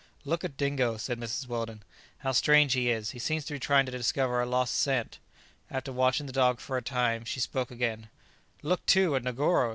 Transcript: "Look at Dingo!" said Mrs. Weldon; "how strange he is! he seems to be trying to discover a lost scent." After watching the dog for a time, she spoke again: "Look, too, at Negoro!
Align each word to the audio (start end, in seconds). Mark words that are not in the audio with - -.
"Look 0.25 0.43
at 0.43 0.57
Dingo!" 0.57 0.97
said 0.97 1.19
Mrs. 1.19 1.45
Weldon; 1.45 1.83
"how 2.25 2.31
strange 2.31 2.73
he 2.73 2.89
is! 2.89 3.11
he 3.11 3.19
seems 3.19 3.45
to 3.45 3.53
be 3.53 3.59
trying 3.59 3.85
to 3.85 3.91
discover 3.91 4.41
a 4.41 4.47
lost 4.47 4.73
scent." 4.73 5.19
After 5.69 5.91
watching 5.91 6.25
the 6.25 6.33
dog 6.33 6.59
for 6.59 6.75
a 6.75 6.81
time, 6.81 7.23
she 7.23 7.39
spoke 7.39 7.69
again: 7.69 8.09
"Look, 8.63 8.83
too, 8.87 9.15
at 9.15 9.23
Negoro! 9.23 9.69